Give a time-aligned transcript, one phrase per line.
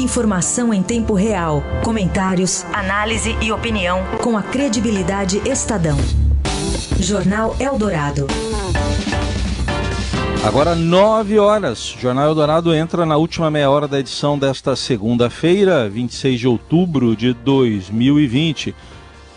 [0.00, 1.62] Informação em tempo real.
[1.84, 5.98] Comentários, análise e opinião com a credibilidade Estadão.
[6.98, 8.26] Jornal Eldorado.
[10.42, 11.94] Agora, nove horas.
[12.00, 17.34] Jornal Eldorado entra na última meia hora da edição desta segunda-feira, 26 de outubro de
[17.34, 18.74] 2020.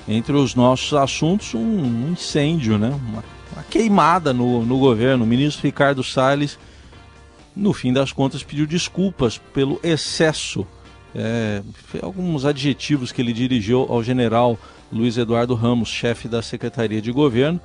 [0.07, 2.88] Entre os nossos assuntos, um incêndio, né?
[2.88, 3.21] Uma,
[3.52, 5.25] uma queimada no, no governo.
[5.25, 6.57] O ministro Ricardo Salles,
[7.55, 10.65] no fim das contas, pediu desculpas pelo excesso.
[11.15, 11.61] É,
[12.02, 14.57] alguns adjetivos que ele dirigiu ao general
[14.91, 17.59] Luiz Eduardo Ramos, chefe da Secretaria de Governo,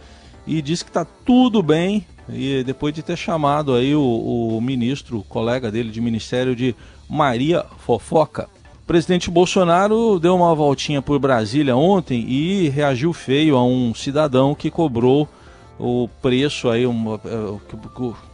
[0.46, 2.06] e disse que está tudo bem.
[2.28, 6.74] E depois de ter chamado aí o, o ministro, o colega dele de ministério de
[7.08, 8.48] Maria Fofoca,
[8.88, 14.70] presidente Bolsonaro deu uma voltinha por Brasília ontem e reagiu feio a um cidadão que
[14.70, 15.28] cobrou
[15.78, 17.76] o preço aí, uma, é, que,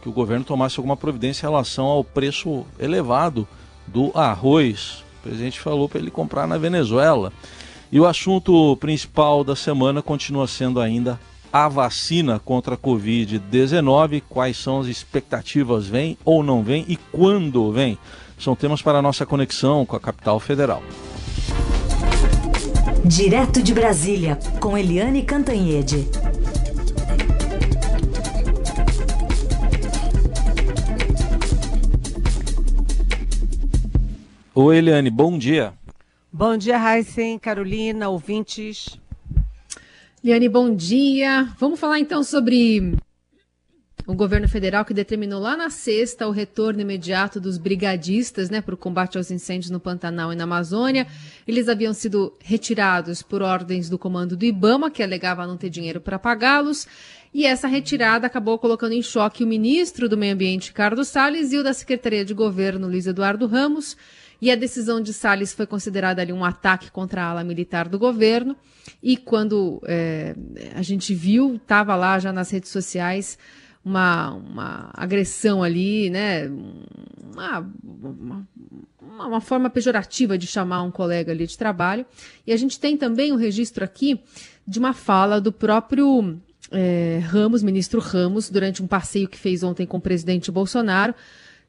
[0.01, 3.47] que, o governo tomasse alguma providência em relação ao preço elevado
[3.87, 5.03] do arroz.
[5.19, 7.31] O presidente falou para ele comprar na Venezuela.
[7.91, 11.19] E o assunto principal da semana continua sendo ainda
[11.53, 14.23] a vacina contra a Covid-19.
[14.27, 15.87] Quais são as expectativas?
[15.87, 16.83] Vem ou não vem?
[16.87, 17.97] E quando vem?
[18.37, 20.83] são temas para a nossa conexão com a capital federal.
[23.03, 26.07] Direto de Brasília, com Eliane Cantanhede.
[34.57, 35.73] Oi, Eliane, bom dia.
[36.31, 38.97] Bom dia, Heisen, Carolina, ouvintes.
[40.23, 41.49] Eliane, bom dia.
[41.59, 42.95] Vamos falar então sobre
[44.07, 48.73] o governo federal que determinou lá na sexta o retorno imediato dos brigadistas né, para
[48.73, 51.05] o combate aos incêndios no Pantanal e na Amazônia.
[51.45, 55.99] Eles haviam sido retirados por ordens do comando do Ibama, que alegava não ter dinheiro
[55.99, 56.87] para pagá-los.
[57.33, 61.57] E essa retirada acabou colocando em choque o ministro do Meio Ambiente, Ricardo Salles, e
[61.57, 63.97] o da Secretaria de Governo, Luiz Eduardo Ramos.
[64.41, 67.97] E a decisão de Salles foi considerada ali um ataque contra a ala militar do
[67.97, 68.55] governo.
[69.01, 70.35] E quando é,
[70.75, 73.37] a gente viu, estava lá já nas redes sociais,
[73.83, 76.47] uma, uma agressão ali, né?
[76.47, 78.47] Uma, uma,
[79.01, 82.05] uma, forma pejorativa de chamar um colega ali de trabalho.
[82.47, 84.19] E a gente tem também o um registro aqui
[84.67, 86.39] de uma fala do próprio
[86.71, 91.13] é, Ramos, ministro Ramos, durante um passeio que fez ontem com o presidente Bolsonaro,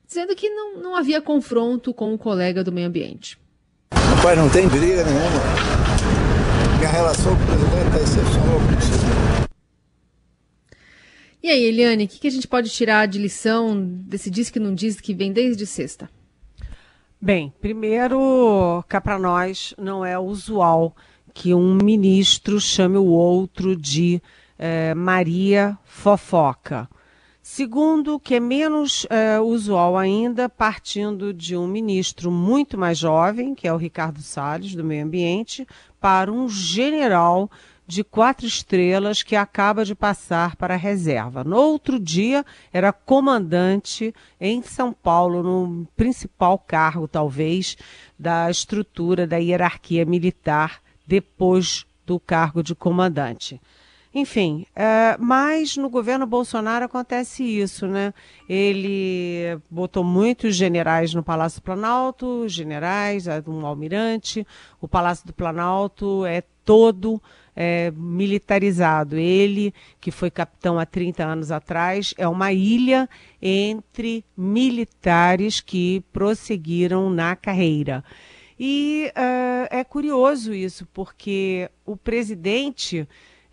[0.07, 3.39] dizendo que não, não havia confronto com um colega do meio ambiente.
[3.93, 5.41] Rapaz, não tem briga nenhuma.
[6.79, 8.57] Minha relação com o presidente está excepcional.
[11.43, 14.59] E aí, Eliane, o que, que a gente pode tirar de lição desse diz que
[14.59, 16.11] não diz que vem desde sexta?
[17.21, 20.97] Bem, primeiro, cá para nós não é usual
[21.33, 24.21] que um ministro chame o outro de
[24.59, 26.89] eh, Maria Fofoca.
[27.49, 33.69] Segundo, que é menos eh, usual ainda, partindo de um ministro muito mais jovem, que
[33.69, 35.65] é o Ricardo Salles, do Meio Ambiente,
[36.01, 37.49] para um general
[37.87, 41.45] de quatro estrelas que acaba de passar para a reserva.
[41.45, 47.77] No outro dia, era comandante em São Paulo, no principal cargo, talvez,
[48.19, 53.61] da estrutura da hierarquia militar, depois do cargo de comandante.
[54.19, 58.15] Enfim, é, mas no governo Bolsonaro acontece isso, né?
[58.49, 64.47] Ele botou muitos generais no Palácio do Planalto, generais, um almirante.
[64.81, 67.21] O Palácio do Planalto é todo
[67.55, 69.19] é, militarizado.
[69.19, 73.11] Ele, que foi capitão há 30 anos atrás, é uma ilha
[73.43, 78.03] entre militares que prosseguiram na carreira.
[78.59, 83.07] E uh, é curioso isso, porque o presidente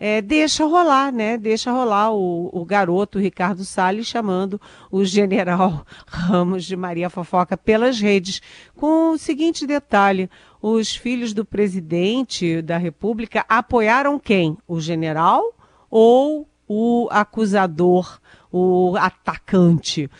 [0.06, 1.38] é, deixa rolar, né?
[1.38, 4.60] Deixa rolar o, o garoto Ricardo Salles chamando
[4.92, 8.42] o general Ramos de Maria Fofoca pelas redes,
[8.76, 10.30] com o seguinte detalhe:
[10.62, 14.58] os filhos do presidente da República apoiaram quem?
[14.68, 15.56] O general
[15.90, 18.20] ou o acusador,
[18.52, 20.12] o atacante?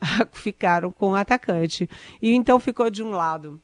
[0.30, 1.90] Ficaram com o atacante.
[2.22, 3.60] E então ficou de um lado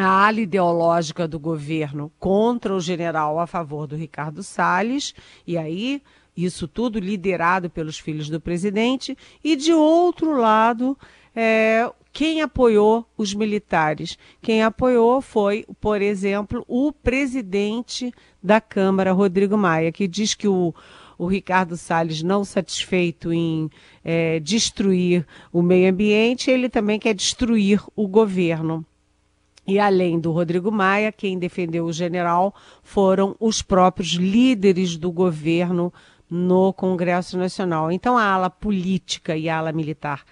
[0.00, 5.12] a ala ideológica do governo contra o general a favor do Ricardo Salles,
[5.44, 6.00] e aí
[6.36, 10.96] isso tudo liderado pelos filhos do presidente, e de outro lado,
[11.34, 14.16] é, quem apoiou os militares?
[14.40, 20.72] Quem apoiou foi, por exemplo, o presidente da Câmara, Rodrigo Maia, que diz que o,
[21.18, 23.68] o Ricardo Salles, não satisfeito em
[24.04, 28.86] é, destruir o meio ambiente, ele também quer destruir o governo.
[29.68, 35.92] E além do Rodrigo Maia, quem defendeu o general foram os próprios líderes do governo
[36.30, 37.92] no Congresso Nacional.
[37.92, 40.24] Então a ala política e a ala militar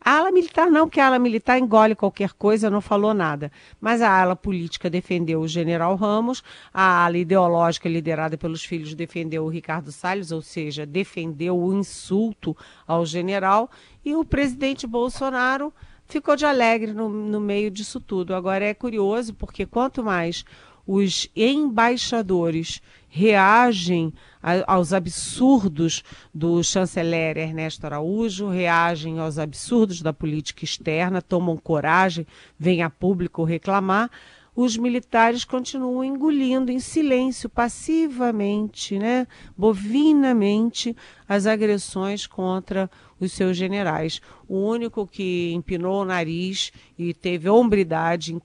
[0.00, 3.52] A ala militar não, porque a ala militar engole qualquer coisa, não falou nada.
[3.80, 6.42] Mas a ala política defendeu o general Ramos,
[6.74, 12.56] a ala ideológica liderada pelos filhos defendeu o Ricardo Salles, ou seja, defendeu o insulto
[12.88, 13.70] ao general,
[14.04, 15.72] e o presidente Bolsonaro
[16.10, 18.34] ficou de alegre no, no meio disso tudo.
[18.34, 20.44] Agora é curioso, porque quanto mais
[20.86, 24.12] os embaixadores reagem
[24.42, 26.02] a, aos absurdos
[26.34, 32.26] do chanceler Ernesto Araújo, reagem aos absurdos da política externa, tomam coragem,
[32.58, 34.10] vêm a público reclamar.
[34.54, 39.26] Os militares continuam engolindo em silêncio, passivamente, né,
[39.56, 40.96] bovinamente,
[41.28, 42.90] as agressões contra
[43.20, 44.20] os seus generais.
[44.48, 48.36] O único que empinou o nariz e teve hombridade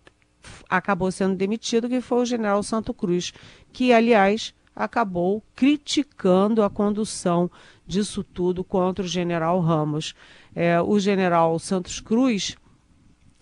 [0.70, 3.34] acabou sendo demitido, que foi o general Santo Cruz,
[3.74, 7.50] que, aliás, acabou criticando a condução
[7.88, 10.14] disso tudo contra o general Ramos.
[10.54, 12.56] É, o general Santos Cruz,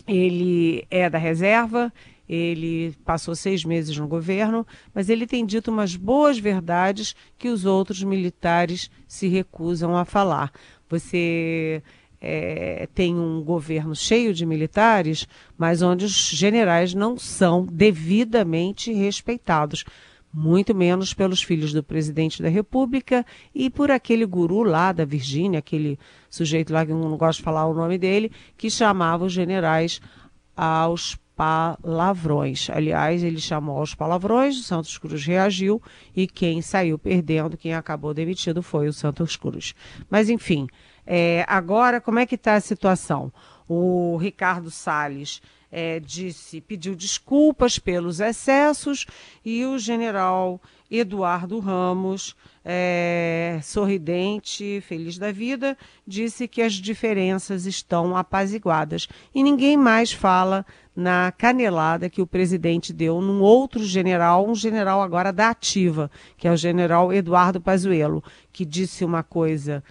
[0.06, 1.92] ele é da reserva,
[2.28, 7.64] ele passou seis meses no governo, mas ele tem dito umas boas verdades que os
[7.64, 10.50] outros militares se recusam a falar.
[10.98, 11.82] Você
[12.20, 15.26] é, tem um governo cheio de militares,
[15.58, 19.84] mas onde os generais não são devidamente respeitados.
[20.32, 23.24] Muito menos pelos filhos do presidente da República
[23.54, 25.98] e por aquele guru lá da Virgínia, aquele
[26.30, 30.00] sujeito lá que eu não gosto de falar o nome dele, que chamava os generais
[30.56, 32.68] aos palavrões.
[32.70, 35.82] Aliás, ele chamou aos palavrões, o Santos Cruz reagiu
[36.14, 39.74] e quem saiu perdendo, quem acabou demitido foi o Santos Cruz.
[40.08, 40.68] Mas, enfim,
[41.06, 43.32] é, agora, como é que está a situação?
[43.68, 45.40] O Ricardo Salles
[45.70, 49.06] é, disse, pediu desculpas pelos excessos
[49.44, 50.60] e o general
[50.98, 55.76] Eduardo Ramos, é, sorridente, feliz da vida,
[56.06, 59.08] disse que as diferenças estão apaziguadas.
[59.34, 60.64] E ninguém mais fala
[60.94, 66.46] na canelada que o presidente deu num outro general, um general agora da ativa, que
[66.46, 69.82] é o general Eduardo Pazuello, que disse uma coisa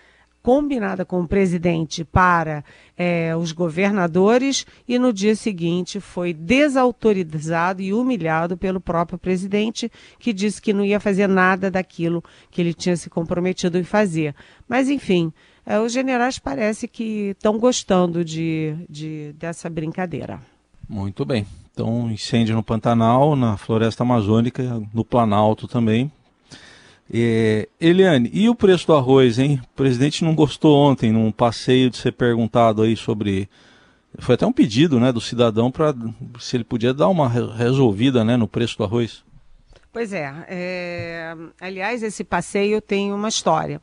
[0.44, 2.66] combinada com o presidente para
[2.98, 10.34] é, os governadores e no dia seguinte foi desautorizado e humilhado pelo próprio presidente, que
[10.34, 14.36] disse que não ia fazer nada daquilo que ele tinha se comprometido em fazer.
[14.68, 15.32] Mas, enfim,
[15.66, 20.42] é, os generais parece que estão gostando de, de, dessa brincadeira.
[20.88, 21.48] Muito bem.
[21.72, 26.12] Então, incêndio no Pantanal, na floresta amazônica, no Planalto também.
[27.16, 29.62] É, Eliane, e o preço do arroz, hein?
[29.64, 33.48] O presidente não gostou ontem, num passeio, de ser perguntado aí sobre.
[34.18, 35.94] Foi até um pedido né, do cidadão para
[36.40, 39.24] se ele podia dar uma resolvida né, no preço do arroz.
[39.92, 41.36] Pois é, é.
[41.62, 43.80] Aliás, esse passeio tem uma história,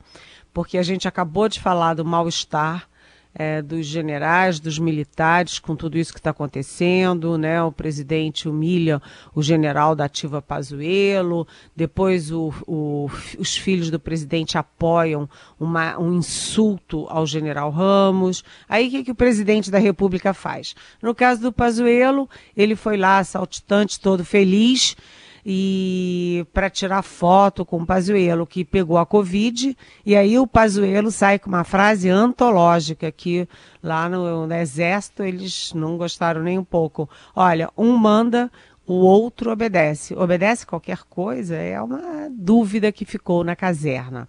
[0.52, 2.89] porque a gente acabou de falar do mal-estar
[3.34, 7.62] é, dos generais, dos militares, com tudo isso que está acontecendo, né?
[7.62, 9.00] O presidente humilha
[9.34, 15.28] o general da ativa Pazuello, depois o, o, os filhos do presidente apoiam
[15.58, 18.42] uma, um insulto ao general Ramos.
[18.68, 20.74] Aí o que, que o presidente da República faz?
[21.00, 24.96] No caso do Pazuello, ele foi lá, saltitante, todo feliz,
[25.44, 31.10] e para tirar foto com o Pazuello que pegou a Covid e aí o Pazuello
[31.10, 33.48] sai com uma frase antológica que
[33.82, 37.08] lá no, no exército eles não gostaram nem um pouco.
[37.34, 38.50] Olha, um manda,
[38.86, 40.14] o outro obedece.
[40.14, 44.28] Obedece qualquer coisa é uma dúvida que ficou na caserna.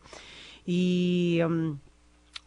[0.67, 1.75] E hum,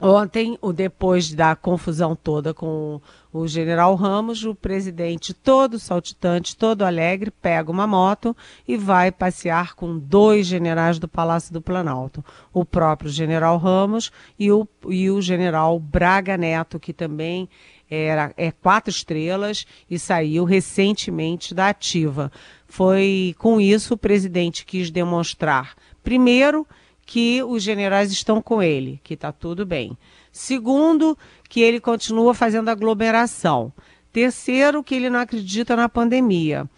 [0.00, 3.00] Ontem, depois da confusão toda com
[3.32, 8.36] o general Ramos, o presidente, todo saltitante, todo alegre, pega uma moto
[8.66, 12.24] e vai passear com dois generais do Palácio do Planalto.
[12.52, 17.48] O próprio general Ramos e o, e o general Braga Neto, que também
[17.88, 22.32] era, é quatro estrelas e saiu recentemente da ativa.
[22.66, 26.66] Foi com isso o presidente quis demonstrar, primeiro,
[27.06, 29.96] que os generais estão com ele, que está tudo bem.
[30.32, 31.16] Segundo,
[31.48, 33.72] que ele continua fazendo aglomeração.
[34.12, 36.68] Terceiro, que ele não acredita na pandemia.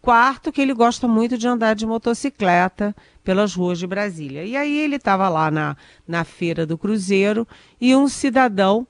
[0.00, 4.44] Quarto, que ele gosta muito de andar de motocicleta pelas ruas de Brasília.
[4.44, 7.46] E aí ele estava lá na, na feira do Cruzeiro
[7.80, 8.86] e um cidadão,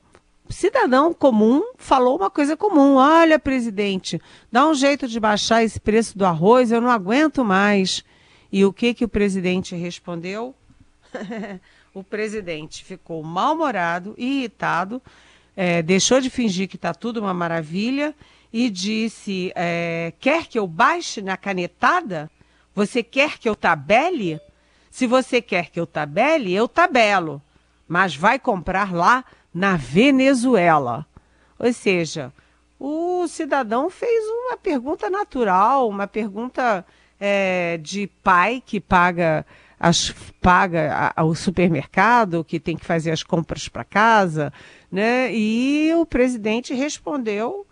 [0.49, 2.95] cidadão comum, falou uma coisa comum.
[2.95, 4.21] Olha, presidente,
[4.51, 8.03] dá um jeito de baixar esse preço do arroz, eu não aguento mais.
[8.51, 10.55] E o que, que o presidente respondeu?
[11.95, 15.01] o presidente ficou mal-humorado, irritado,
[15.57, 18.15] é, deixou de fingir que está tudo uma maravilha
[18.53, 22.31] e disse: é, Quer que eu baixe na canetada?
[22.75, 24.41] Você quer que eu tabele?
[24.91, 27.41] Se você quer que eu tabele, eu tabelo.
[27.87, 31.07] Mas vai comprar lá na Venezuela.
[31.59, 32.33] Ou seja,
[32.79, 36.85] o cidadão fez uma pergunta natural, uma pergunta
[37.21, 39.47] é, de pai que paga
[39.83, 44.53] as, paga a, o supermercado, que tem que fazer as compras para casa,
[44.91, 45.35] né?
[45.35, 47.67] E o presidente respondeu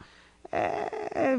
[0.51, 1.39] é,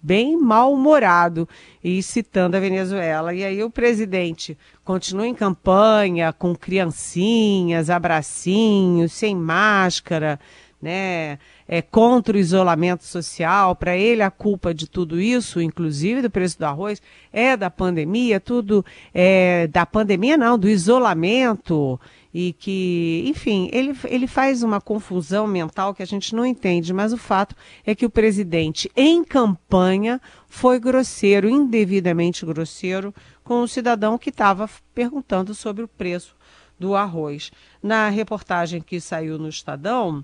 [0.00, 1.48] bem mal-humorado
[1.82, 3.34] e citando a Venezuela.
[3.34, 10.38] E aí o presidente continua em campanha com criancinhas, abracinhos, sem máscara,
[10.80, 11.40] né?
[11.74, 16.58] É, contra o isolamento social, para ele a culpa de tudo isso, inclusive do preço
[16.58, 17.00] do arroz,
[17.32, 21.98] é da pandemia, tudo é da pandemia não, do isolamento
[22.34, 27.10] e que, enfim, ele, ele faz uma confusão mental que a gente não entende, mas
[27.10, 34.18] o fato é que o presidente, em campanha, foi grosseiro, indevidamente grosseiro, com o cidadão
[34.18, 36.36] que estava perguntando sobre o preço
[36.78, 37.50] do arroz.
[37.82, 40.22] Na reportagem que saiu no Estadão,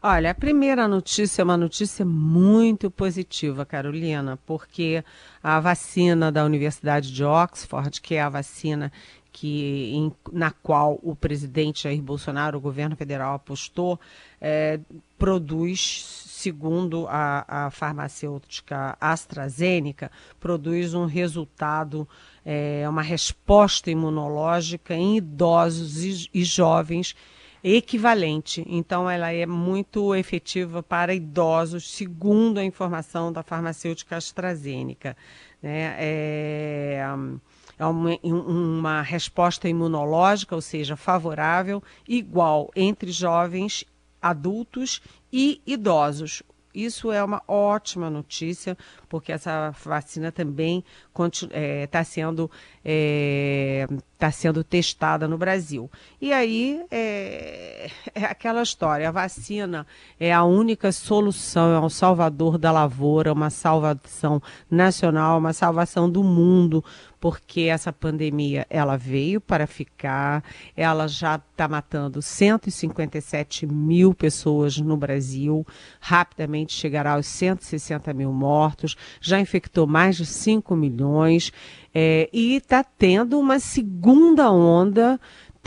[0.02, 5.04] Olha, a primeira notícia é uma notícia muito positiva, Carolina, porque
[5.44, 8.94] a vacina da Universidade de Oxford, que é a vacina
[9.30, 14.00] que, em, na qual o presidente Jair Bolsonaro, o governo federal, apostou,
[14.40, 14.80] é,
[15.18, 22.08] produz, segundo a, a, farmacêutica AstraZeneca, produz um resultado,
[22.46, 27.14] é, uma resposta imunológica em idosos e, e jovens
[27.64, 28.64] equivalente.
[28.68, 35.16] Então, ela é muito efetiva para idosos, segundo a informação da farmacêutica AstraZeneca.
[35.62, 35.96] Né?
[35.98, 37.06] É,
[37.78, 43.86] é uma, uma resposta imunológica, ou seja, favorável, igual entre jovens,
[44.22, 45.02] adultos
[45.32, 46.44] e idosos.
[46.74, 52.50] Isso é uma ótima notícia, porque essa vacina também está é, tá sendo,
[52.86, 53.88] é,
[54.20, 55.90] tá sendo testada no Brasil.
[56.22, 59.86] E aí é, é, aquela história: a vacina
[60.20, 66.24] é a única solução, é um salvador da lavoura, uma salvação nacional, uma salvação do
[66.24, 66.86] mundo,
[67.20, 70.44] porque essa pandemia ela veio para ficar,
[70.76, 75.66] ela já está matando 157 mil pessoas no Brasil,
[76.00, 81.52] rapidamente chegará aos 160 mil mortos, já infectou mais de 5 milhões.
[81.92, 85.20] É, e está tendo uma segunda onda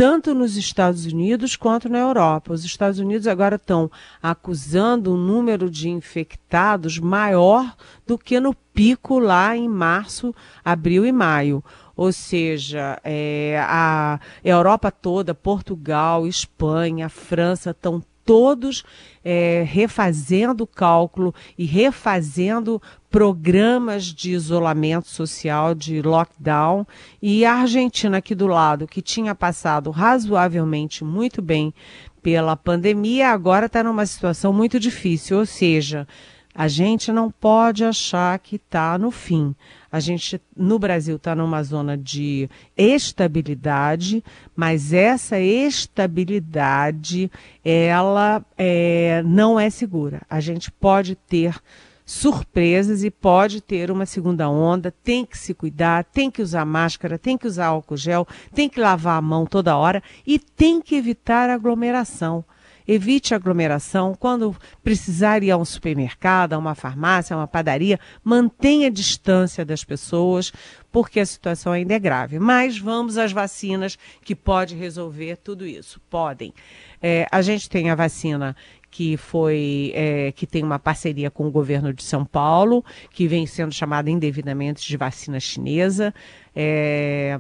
[0.03, 2.53] tanto nos Estados Unidos quanto na Europa.
[2.53, 3.89] Os Estados Unidos agora estão
[4.21, 11.13] acusando um número de infectados maior do que no pico lá em março, abril e
[11.13, 11.63] maio.
[11.95, 18.85] Ou seja, é, a Europa toda, Portugal, Espanha, França estão todos
[19.25, 26.87] é, refazendo cálculo e refazendo programas de isolamento social, de lockdown,
[27.21, 31.75] e a Argentina aqui do lado, que tinha passado razoavelmente muito bem
[32.23, 36.07] pela pandemia, agora está numa situação muito difícil, ou seja,
[36.55, 39.55] a gente não pode achar que está no fim.
[39.93, 44.25] A gente, no Brasil, está numa zona de estabilidade,
[44.57, 47.31] mas essa estabilidade,
[47.63, 50.23] ela é, não é segura.
[50.31, 51.61] A gente pode ter
[52.07, 54.91] surpresas e pode ter uma segunda onda.
[54.91, 58.81] Tem que se cuidar, tem que usar máscara, tem que usar álcool gel, tem que
[58.81, 62.43] lavar a mão toda hora e tem que evitar aglomeração.
[62.87, 64.15] Evite aglomeração.
[64.19, 69.65] Quando precisar ir a um supermercado, a uma farmácia, a uma padaria, mantenha a distância
[69.65, 70.53] das pessoas,
[70.91, 72.39] porque a situação ainda é grave.
[72.39, 76.01] Mas vamos às vacinas que pode resolver tudo isso.
[76.11, 76.53] Podem.
[77.01, 78.55] É, a gente tem a vacina
[78.93, 83.47] que foi é, que tem uma parceria com o governo de São Paulo, que vem
[83.47, 86.15] sendo chamada indevidamente de vacina chinesa.
[86.55, 87.39] É,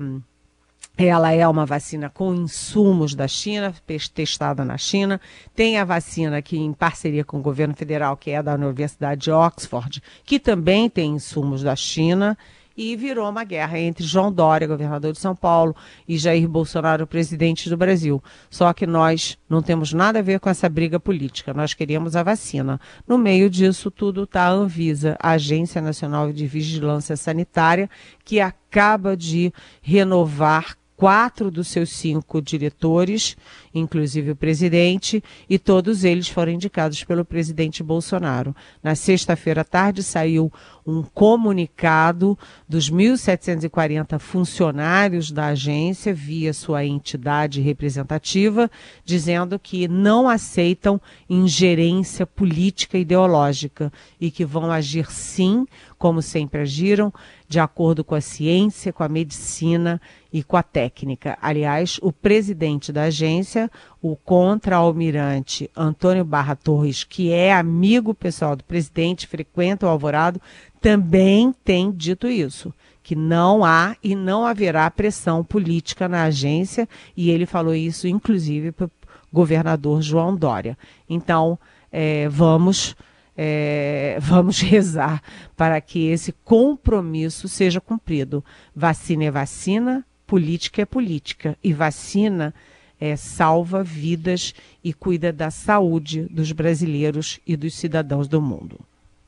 [0.96, 3.74] ela é uma vacina com insumos da China,
[4.14, 5.20] testada na China.
[5.54, 9.30] Tem a vacina aqui em parceria com o governo federal, que é da Universidade de
[9.30, 12.36] Oxford, que também tem insumos da China
[12.76, 15.74] e virou uma guerra entre João Dória, governador de São Paulo,
[16.08, 18.22] e Jair Bolsonaro, presidente do Brasil.
[18.50, 22.22] Só que nós não temos nada a ver com essa briga política, nós queríamos a
[22.22, 22.80] vacina.
[23.06, 27.90] No meio disso tudo está a Anvisa, a Agência Nacional de Vigilância Sanitária,
[28.24, 33.36] que acaba de renovar quatro dos seus cinco diretores,
[33.74, 38.54] inclusive o presidente, e todos eles foram indicados pelo presidente Bolsonaro.
[38.82, 40.52] Na sexta-feira à tarde saiu
[40.86, 42.36] um comunicado
[42.68, 48.70] dos 1.740 funcionários da agência, via sua entidade representativa,
[49.04, 55.66] dizendo que não aceitam ingerência política ideológica e que vão agir sim,
[55.98, 57.12] como sempre agiram,
[57.48, 60.00] de acordo com a ciência, com a medicina
[60.32, 61.38] e com a técnica.
[61.40, 63.61] Aliás, o presidente da agência,
[64.00, 70.40] o contra-almirante Antônio Barra Torres, que é amigo pessoal do presidente, frequenta o Alvorado,
[70.80, 77.30] também tem dito isso, que não há e não haverá pressão política na agência, e
[77.30, 78.90] ele falou isso, inclusive, para o
[79.32, 80.76] governador João Dória.
[81.08, 81.58] Então,
[81.90, 82.96] é, vamos
[83.36, 85.22] é, vamos rezar
[85.56, 88.44] para que esse compromisso seja cumprido.
[88.74, 91.56] Vacina é vacina, política é política.
[91.62, 92.54] E vacina
[93.02, 94.54] é, salva vidas
[94.84, 98.78] e cuida da saúde dos brasileiros e dos cidadãos do mundo.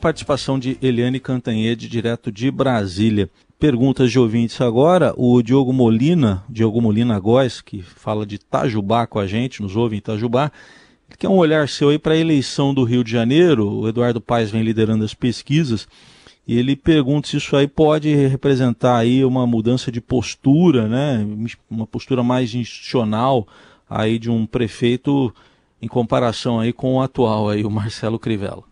[0.01, 3.29] Participação de Eliane Cantanhede, direto de Brasília.
[3.59, 5.13] Perguntas de ouvintes agora.
[5.17, 9.97] O Diogo Molina, Diogo Molina Góes, que fala de Itajubá com a gente, nos ouve
[9.97, 10.53] em Itajubá
[11.19, 13.69] quer um olhar seu aí para a eleição do Rio de Janeiro.
[13.69, 15.89] O Eduardo Paes vem liderando as pesquisas
[16.47, 21.27] e ele pergunta se isso aí pode representar aí uma mudança de postura, né?
[21.71, 23.49] Uma postura mais institucional
[23.89, 25.35] aí de um prefeito
[25.81, 28.65] em comparação aí com o atual aí, o Marcelo Crivella.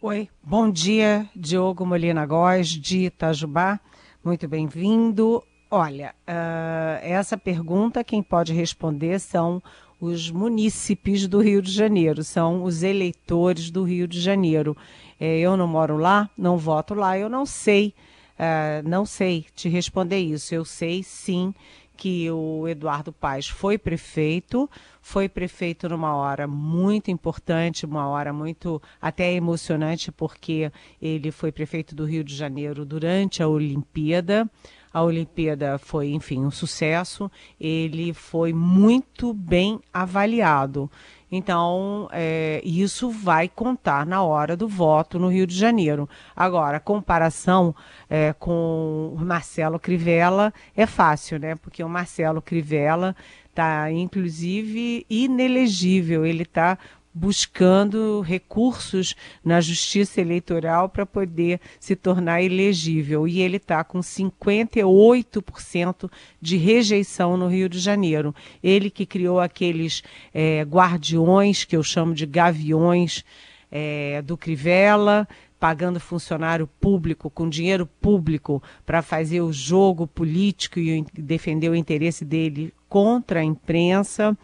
[0.00, 3.80] Oi, bom dia, Diogo Molina Góes, de Itajubá.
[4.22, 5.42] Muito bem-vindo.
[5.70, 9.62] Olha, uh, essa pergunta quem pode responder são
[10.00, 14.76] os munícipes do Rio de Janeiro, são os eleitores do Rio de Janeiro.
[15.18, 17.94] É, eu não moro lá, não voto lá, eu não sei,
[18.38, 20.54] uh, não sei te responder isso.
[20.54, 21.54] Eu sei sim
[21.96, 24.68] que o Eduardo Paes foi prefeito,
[25.00, 31.94] foi prefeito numa hora muito importante, uma hora muito até emocionante, porque ele foi prefeito
[31.94, 34.48] do Rio de Janeiro durante a Olimpíada.
[34.92, 37.30] A Olimpíada foi, enfim, um sucesso.
[37.58, 40.88] Ele foi muito bem avaliado.
[41.36, 46.08] Então, é, isso vai contar na hora do voto no Rio de Janeiro.
[46.36, 47.74] Agora, a comparação
[48.08, 51.56] é, com o Marcelo Crivella é fácil, né?
[51.56, 53.16] Porque o Marcelo Crivella
[53.50, 56.24] está, inclusive, inelegível.
[56.24, 56.78] Ele está
[57.14, 63.28] buscando recursos na justiça eleitoral para poder se tornar elegível.
[63.28, 68.34] E ele está com 58% de rejeição no Rio de Janeiro.
[68.62, 73.24] Ele que criou aqueles é, guardiões, que eu chamo de gaviões,
[73.70, 81.04] é, do Crivella, pagando funcionário público, com dinheiro público, para fazer o jogo político e
[81.14, 84.36] defender o interesse dele contra a imprensa.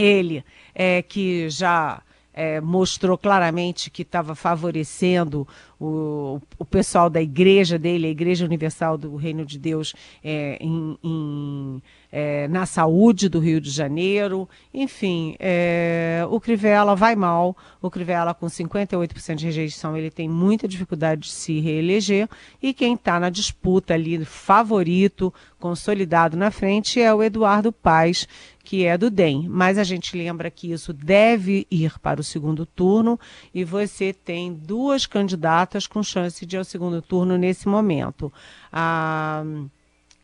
[0.00, 5.46] Ele é, que já é, mostrou claramente que estava favorecendo
[5.80, 10.98] o, o pessoal da igreja dele, a Igreja Universal do Reino de Deus, é, em,
[11.02, 11.82] em,
[12.12, 14.48] é, na saúde do Rio de Janeiro.
[14.72, 17.56] Enfim, é, o Crivella vai mal.
[17.80, 22.28] O Crivella, com 58% de rejeição, ele tem muita dificuldade de se reeleger.
[22.62, 28.28] E quem está na disputa ali, favorito, consolidado na frente, é o Eduardo Paes,
[28.70, 29.48] que é do DEM.
[29.48, 33.18] Mas a gente lembra que isso deve ir para o segundo turno
[33.52, 38.32] e você tem duas candidatas com chance de ir ao segundo turno nesse momento.
[38.72, 39.42] A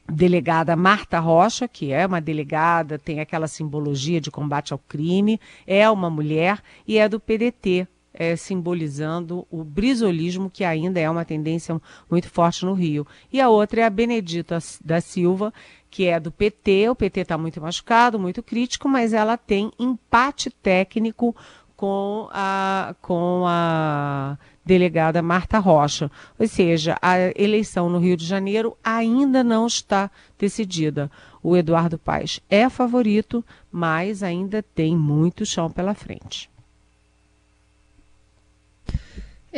[0.08, 5.90] delegada Marta Rocha, que é uma delegada, tem aquela simbologia de combate ao crime, é
[5.90, 11.80] uma mulher e é do PDT, é, simbolizando o brisolismo, que ainda é uma tendência
[12.10, 13.06] muito forte no Rio.
[13.32, 15.52] E a outra é a Benedita da Silva,
[15.90, 16.88] que é do PT.
[16.90, 21.34] O PT está muito machucado, muito crítico, mas ela tem empate técnico
[21.76, 26.10] com a, com a delegada Marta Rocha.
[26.38, 31.10] Ou seja, a eleição no Rio de Janeiro ainda não está decidida.
[31.42, 36.50] O Eduardo Paes é favorito, mas ainda tem muito chão pela frente.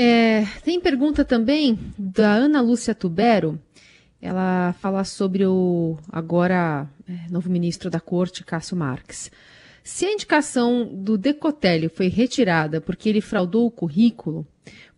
[0.00, 3.61] É, tem pergunta também da Ana Lúcia Tubero.
[4.22, 9.28] Ela fala sobre o agora é, novo ministro da Corte, Cássio Marques.
[9.82, 14.46] Se a indicação do Decotelli foi retirada porque ele fraudou o currículo,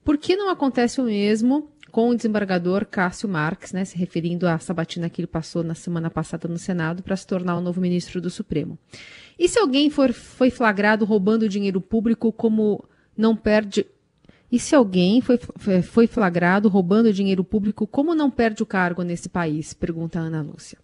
[0.04, 4.58] por que não acontece o mesmo com o desembargador Cássio Marques, né, se referindo à
[4.58, 8.20] sabatina que ele passou na semana passada no Senado para se tornar o novo ministro
[8.20, 8.78] do Supremo?
[9.38, 12.84] E se alguém for, foi flagrado roubando dinheiro público, como
[13.16, 13.86] não perde.
[14.50, 15.38] E se alguém foi,
[15.82, 19.72] foi flagrado roubando dinheiro público, como não perde o cargo nesse país?
[19.72, 20.78] Pergunta a Ana Lúcia.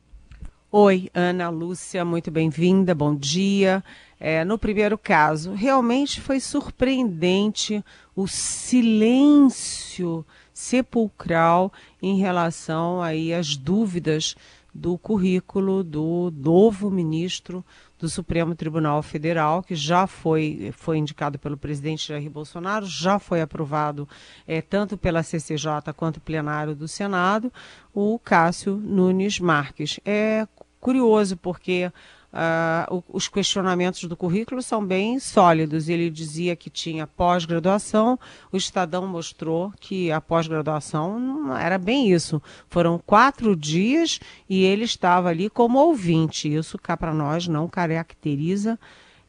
[0.71, 3.83] Oi, Ana Lúcia, muito bem-vinda, bom dia.
[4.21, 14.37] É, no primeiro caso, realmente foi surpreendente o silêncio sepulcral em relação aí às dúvidas
[14.73, 17.65] do currículo do novo ministro
[17.99, 23.41] do Supremo Tribunal Federal, que já foi, foi indicado pelo presidente Jair Bolsonaro, já foi
[23.41, 24.09] aprovado
[24.47, 27.53] é, tanto pela CCJ quanto plenário do Senado,
[27.95, 29.99] o Cássio Nunes Marques.
[30.05, 30.47] É
[30.81, 31.91] curioso porque
[32.37, 35.89] Uh, os questionamentos do currículo são bem sólidos.
[35.89, 38.19] Ele dizia que tinha pós-graduação,
[38.53, 42.43] o Estadão mostrou que a pós-graduação não era bem isso.
[42.69, 44.21] Foram quatro dias
[44.51, 46.53] e ele estava ali como ouvinte.
[46.53, 48.79] Isso cá para nós não caracteriza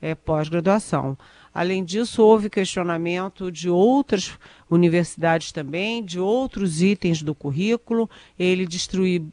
[0.02, 1.18] é, pós-graduação.
[1.54, 4.38] Além disso, houve questionamento de outras
[4.70, 8.10] universidades também, de outros itens do currículo.
[8.38, 8.68] Ele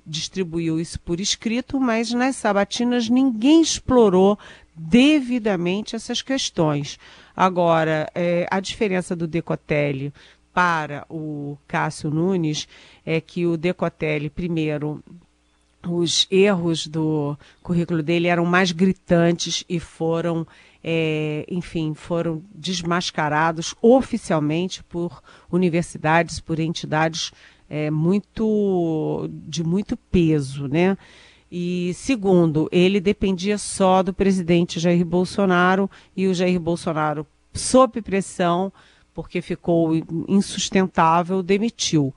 [0.07, 4.39] distribuiu isso por escrito, mas nas sabatinas ninguém explorou
[4.75, 6.99] devidamente essas questões.
[7.37, 10.13] Agora, é, a diferença do Decotelli
[10.53, 12.69] para o Cássio Nunes
[13.05, 15.03] é que o Decotelli, primeiro,
[15.87, 20.47] os erros do currículo dele eram mais gritantes e foram
[20.87, 27.33] é, enfim, foram desmascarados oficialmente por universidades, por entidades
[27.71, 30.99] é, muito de muito peso, né?
[31.51, 38.73] E segundo, ele dependia só do presidente Jair Bolsonaro e o Jair Bolsonaro, sob pressão,
[39.15, 39.93] porque ficou
[40.29, 42.13] insustentável, demitiu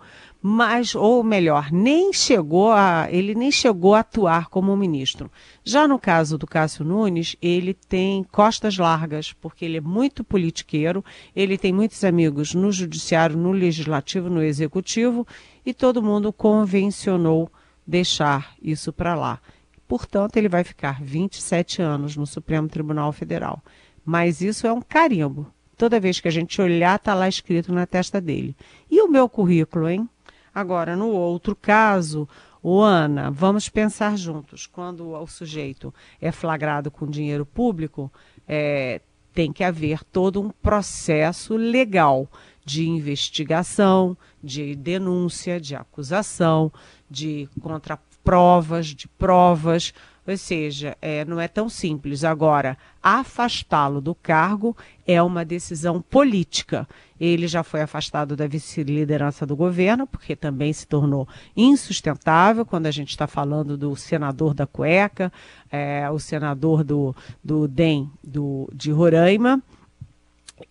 [0.49, 5.29] mas ou melhor, nem chegou a ele nem chegou a atuar como ministro.
[5.61, 11.03] Já no caso do Cássio Nunes, ele tem costas largas, porque ele é muito politiqueiro,
[11.35, 15.27] ele tem muitos amigos no judiciário, no legislativo, no executivo,
[15.65, 17.51] e todo mundo convencionou
[17.85, 19.41] deixar isso para lá.
[19.85, 23.61] Portanto, ele vai ficar 27 anos no Supremo Tribunal Federal.
[24.05, 25.51] Mas isso é um carimbo.
[25.77, 28.55] Toda vez que a gente olhar, está lá escrito na testa dele.
[28.89, 30.09] E o meu currículo, hein?
[30.57, 32.27] Agora, no outro caso,
[32.63, 34.65] o Ana, vamos pensar juntos.
[34.65, 38.11] Quando o sujeito é flagrado com dinheiro público,
[38.47, 38.99] é,
[39.35, 42.27] tem que haver todo um processo legal
[42.65, 46.73] de investigação, de denúncia, de acusação,
[47.07, 49.93] de contraprovas, de provas.
[50.27, 52.23] Ou seja, é, não é tão simples.
[52.23, 56.87] Agora, afastá-lo do cargo é uma decisão política.
[57.19, 62.91] Ele já foi afastado da vice-liderança do governo, porque também se tornou insustentável quando a
[62.91, 65.31] gente está falando do senador da cueca,
[65.71, 69.63] é, o senador do, do DEM do, de Roraima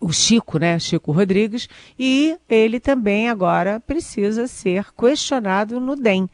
[0.00, 6.28] o Chico, né, Chico Rodrigues, e ele também agora precisa ser questionado no DEM.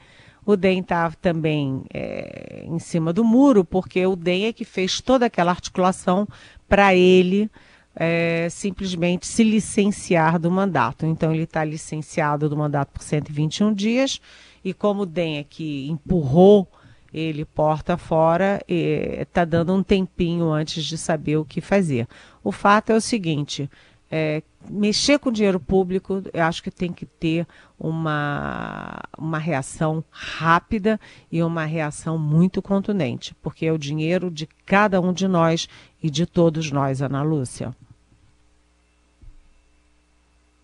[0.44, 5.00] O DEM está também é, em cima do muro, porque o DEM é que fez
[5.00, 6.26] toda aquela articulação
[6.68, 7.50] para ele
[7.94, 11.06] é, simplesmente se licenciar do mandato.
[11.06, 14.20] Então, ele está licenciado do mandato por 121 dias,
[14.64, 16.66] e como o DEM é que empurrou
[17.12, 22.08] ele porta fora, está dando um tempinho antes de saber o que fazer.
[22.42, 23.68] O fato é o seguinte:
[24.10, 27.46] é, mexer com dinheiro público, eu acho que tem que ter
[27.78, 35.00] uma, uma reação rápida e uma reação muito contundente, porque é o dinheiro de cada
[35.00, 35.68] um de nós
[36.02, 37.74] e de todos nós, Ana Lúcia.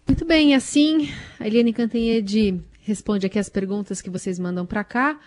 [0.07, 5.21] Muito bem, assim, a Eliane Cantanhede responde aqui as perguntas que vocês mandam para cá.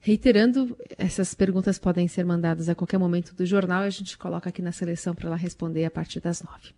[0.00, 4.48] Reiterando, essas perguntas podem ser mandadas a qualquer momento do jornal e a gente coloca
[4.48, 6.72] aqui na seleção para ela responder a partir das nove.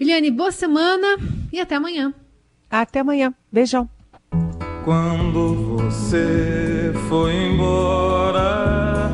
[0.00, 1.18] Eliane, boa semana
[1.52, 2.12] e até amanhã.
[2.70, 3.32] Até amanhã.
[3.50, 3.88] Beijão.
[4.84, 9.10] Quando você foi embora,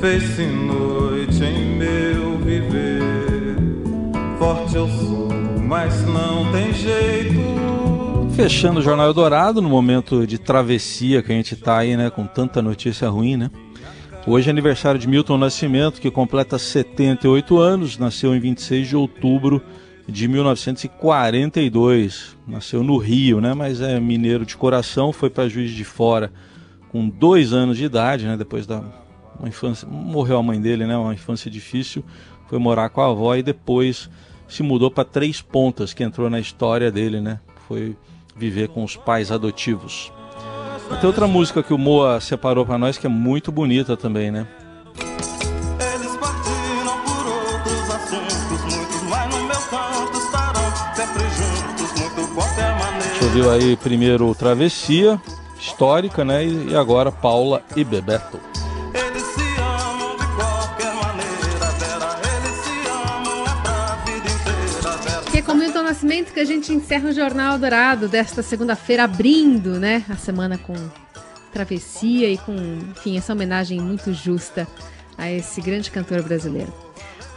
[0.00, 3.56] fez-se noite em meu viver.
[4.38, 5.28] Forte eu sou,
[5.68, 7.54] mas não tem jeito.
[8.34, 12.26] Fechando o Jornal Eldorado, no momento de travessia que a gente está aí, né, com
[12.26, 13.50] tanta notícia ruim, né?
[14.26, 19.62] Hoje é aniversário de Milton Nascimento, que completa 78 anos, nasceu em 26 de outubro
[20.06, 22.36] de 1942.
[22.46, 23.54] Nasceu no Rio, né?
[23.54, 26.32] Mas é mineiro de coração, foi para Juiz de Fora
[26.90, 28.36] com dois anos de idade, né?
[28.36, 28.82] Depois da
[29.38, 30.96] uma infância, morreu a mãe dele, né?
[30.96, 32.04] Uma infância difícil,
[32.46, 34.08] foi morar com a avó e depois
[34.46, 37.40] se mudou para Três Pontas, que entrou na história dele, né?
[37.66, 37.96] Foi
[38.36, 40.12] viver com os pais adotivos.
[41.00, 44.46] Tem outra música que o Moa separou para nós que é muito bonita também, né?
[53.34, 55.20] Ouviu aí primeiro Travessia,
[55.58, 56.46] histórica, né?
[56.46, 58.38] E agora Paula e Bebeto.
[58.94, 62.20] Eles se amam de qualquer maneira, Vera.
[62.36, 65.30] Eles se amam é pra vida inteira, Vera.
[65.32, 69.80] Que é com Milton Nascimento que a gente encerra o Jornal Dourado desta segunda-feira, abrindo
[69.80, 70.74] né, a semana com
[71.52, 72.54] travessia e com,
[72.92, 74.68] enfim, essa homenagem muito justa
[75.18, 76.72] a esse grande cantor brasileiro.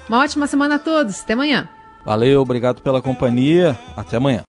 [0.08, 1.68] Uma ótima semana a todos, até amanhã.
[2.06, 3.78] Valeu, obrigado pela companhia.
[3.96, 4.46] Até amanhã.